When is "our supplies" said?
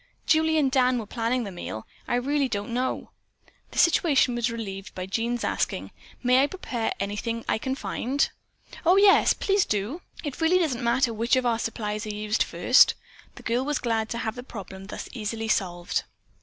11.45-12.07